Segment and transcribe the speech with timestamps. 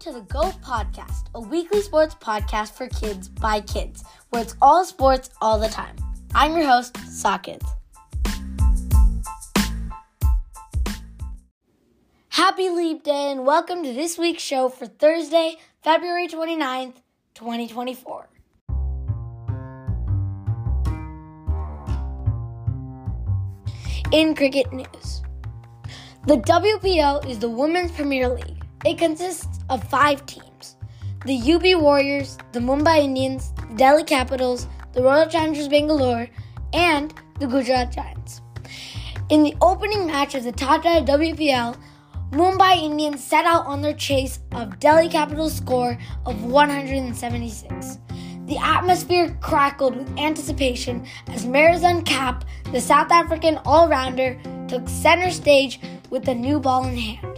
[0.00, 4.82] to the Go Podcast, a weekly sports podcast for kids by kids, where it's all
[4.86, 5.94] sports all the time.
[6.34, 7.66] I'm your host, Sockets.
[12.30, 16.94] Happy Leap Day and welcome to this week's show for Thursday, February 29th,
[17.34, 18.26] 2024.
[24.12, 25.20] In cricket news,
[26.26, 28.59] the WPL is the Women's Premier League.
[28.84, 30.76] It consists of five teams
[31.26, 36.28] the UP Warriors, the Mumbai Indians, the Delhi Capitals, the Royal Challengers Bangalore,
[36.72, 38.40] and the Gujarat Giants.
[39.28, 41.76] In the opening match of the Tata WPL,
[42.30, 47.98] Mumbai Indians set out on their chase of Delhi Capitals' score of 176.
[48.46, 55.30] The atmosphere crackled with anticipation as Marizanne Kapp, the South African all rounder, took center
[55.30, 57.29] stage with the new ball in hand.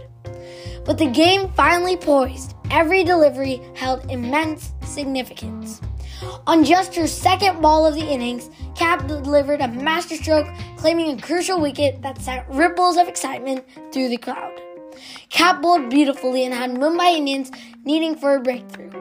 [0.85, 2.55] But the game finally poised.
[2.71, 5.81] Every delivery held immense significance.
[6.47, 11.59] On just her second ball of the innings, Kapp delivered a masterstroke, claiming a crucial
[11.59, 14.59] wicket that sent ripples of excitement through the crowd.
[15.29, 17.51] Kapp bowled beautifully and had Mumbai Indians
[17.83, 18.91] needing for a breakthrough.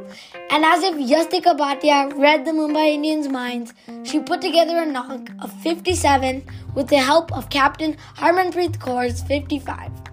[0.50, 3.74] And as if Yastika Bhatia read the Mumbai Indians' minds,
[4.04, 10.11] she put together a knock of 57 with the help of captain Harmanpreet Kaur's 55.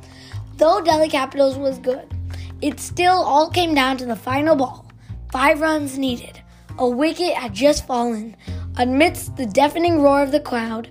[0.59, 2.13] Though Delhi Capitals was good,
[2.61, 4.91] it still all came down to the final ball.
[5.31, 6.41] Five runs needed.
[6.77, 8.35] A wicket had just fallen.
[8.75, 10.89] Amidst the deafening roar of the crowd,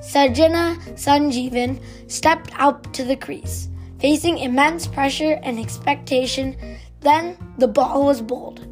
[0.00, 3.68] Sajana Sanjeevan stepped out to the crease.
[3.98, 6.56] Facing immense pressure and expectation,
[7.00, 8.66] then the ball was bowled,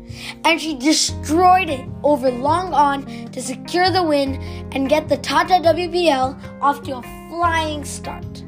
[0.46, 4.36] and she destroyed it over long on to secure the win
[4.72, 8.47] and get the Tata WPL off to a flying start.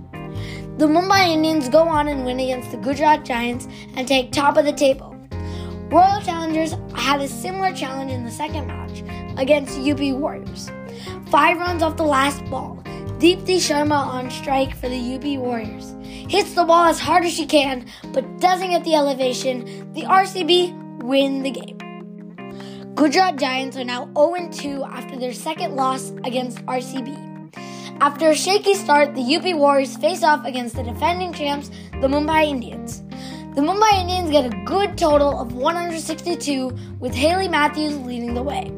[0.81, 4.65] The Mumbai Indians go on and win against the Gujarat Giants and take top of
[4.65, 5.15] the table.
[5.91, 9.03] Royal Challengers had a similar challenge in the second match
[9.37, 10.71] against UP Warriors.
[11.27, 12.83] Five runs off the last ball.
[13.19, 15.95] Deepti Sharma on strike for the UP Warriors.
[16.03, 19.93] Hits the ball as hard as she can, but doesn't get the elevation.
[19.93, 22.95] The RCB win the game.
[22.95, 27.30] Gujarat Giants are now 0 2 after their second loss against RCB.
[28.01, 31.69] After a shaky start, the UP Warriors face off against the defending champs,
[32.01, 33.03] the Mumbai Indians.
[33.55, 38.73] The Mumbai Indians get a good total of 162, with Hayley Matthews leading the way.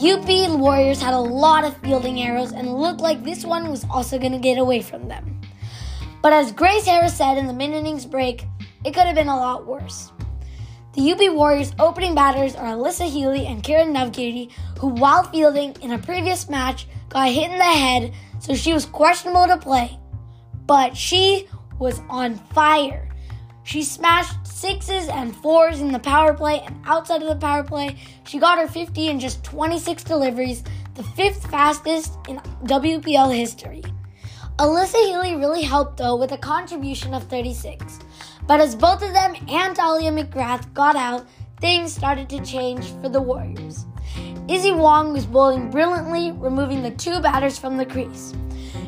[0.00, 4.20] UP Warriors had a lot of fielding errors and looked like this one was also
[4.20, 5.40] going to get away from them.
[6.22, 8.44] But as Grace Harris said in the mid innings break,
[8.84, 10.12] it could have been a lot worse.
[10.94, 15.90] The UP Warriors' opening batters are Alyssa Healy and Kiran Navgiri, who, while fielding in
[15.90, 19.98] a previous match, got hit in the head so she was questionable to play.
[20.66, 23.08] But she was on fire.
[23.64, 27.96] She smashed sixes and fours in the power play, and outside of the power play,
[28.24, 33.82] she got her 50 in just 26 deliveries, the fifth fastest in WPL history.
[34.58, 38.00] Alyssa Healy really helped though with a contribution of 36.
[38.46, 41.28] But as both of them and Tahlia McGrath got out,
[41.60, 43.84] things started to change for the Warriors.
[44.48, 48.32] Issy Wong was bowling brilliantly, removing the two batters from the crease.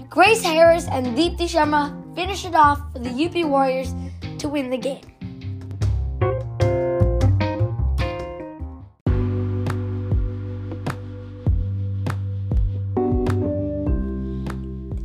[0.09, 3.95] Grace Harris and Deepti Sharma finished it off for the UP Warriors
[4.39, 5.05] to win the game.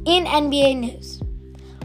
[0.05, 1.21] In NBA news,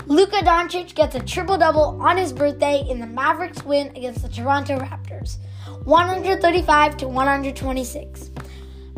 [0.07, 4.29] Luka Doncic gets a triple double on his birthday in the Mavericks win against the
[4.29, 5.39] Toronto Raptors,
[5.85, 8.31] 135 to 126.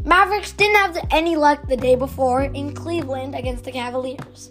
[0.04, 4.50] Mavericks didn't have any luck the day before in Cleveland against the Cavaliers.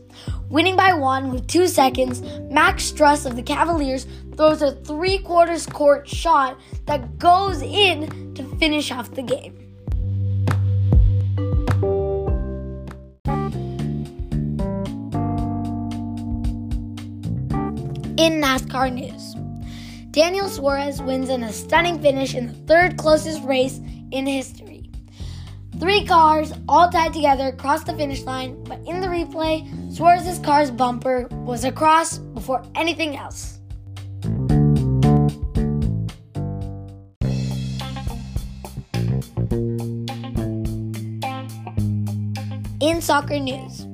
[0.49, 4.07] Winning by one with two seconds, Max Strus of the Cavaliers
[4.37, 9.57] throws a three quarters court shot that goes in to finish off the game.
[18.17, 19.35] In NASCAR news,
[20.11, 23.81] Daniel Suarez wins in a stunning finish in the third closest race
[24.11, 24.70] in history.
[25.81, 30.69] Three cars, all tied together, crossed the finish line, but in the replay, Suarez's car's
[30.69, 33.57] bumper was across before anything else.
[42.79, 43.87] In soccer news,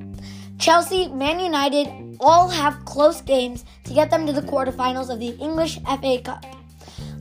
[0.60, 5.30] Chelsea, Man United all have close games to get them to the quarterfinals of the
[5.40, 6.46] English FA Cup.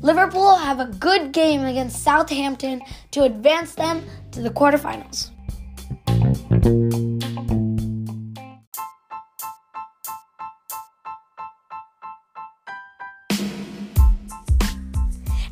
[0.02, 2.82] Liverpool have a good game against Southampton
[3.12, 4.04] to advance them
[4.36, 5.30] to the quarterfinals.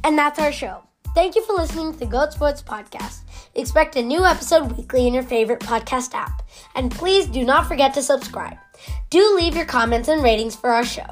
[0.04, 0.84] And that's our show.
[1.14, 3.20] Thank you for listening to the Goat Sports Podcast.
[3.54, 6.42] Expect a new episode weekly in your favorite podcast app.
[6.74, 8.58] And please do not forget to subscribe.
[9.08, 11.06] Do leave your comments and ratings for our show.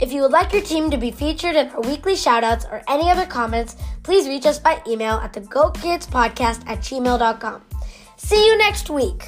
[0.00, 3.10] If you would like your team to be featured in our weekly shoutouts or any
[3.10, 7.62] other comments, please reach us by email at the Go Kids Podcast at gmail.com.
[8.16, 9.24] See you next week.